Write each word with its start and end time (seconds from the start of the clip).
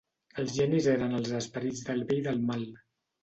Els 0.43 0.53
genis 0.59 0.87
eren 0.93 1.13
els 1.17 1.29
esperits 1.41 1.83
del 1.91 2.01
bé 2.13 2.17
i 2.21 2.23
del 2.29 2.43
mal. 2.49 2.65